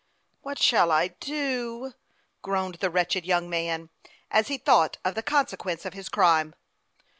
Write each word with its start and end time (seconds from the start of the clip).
"What 0.41 0.57
shall 0.57 0.91
I 0.91 1.09
do?" 1.09 1.93
groaned 2.41 2.77
the 2.81 2.89
wretched 2.89 3.23
young 3.23 3.47
man, 3.47 3.89
as 4.31 4.47
he 4.47 4.57
thought 4.57 4.97
of 5.05 5.13
the 5.13 5.21
consequence 5.21 5.85
of 5.85 5.93
his 5.93 6.09
crime. 6.09 6.55